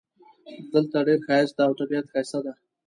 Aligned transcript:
دلته 0.73 0.97
ډېر 1.07 1.19
ښایست 1.25 1.55
ده 1.57 1.61
او 1.67 1.73
طبیعت 1.79 2.05
ښایسته 2.11 2.39
ده 2.45 2.53